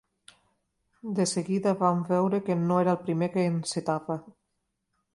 De 1.19 1.25
seguida 1.33 1.75
vam 1.83 2.03
veure 2.13 2.41
que 2.49 2.57
no 2.65 2.83
era 2.87 2.97
el 2.99 3.03
primer 3.07 3.31
que 3.37 3.49
encetava. 3.55 4.21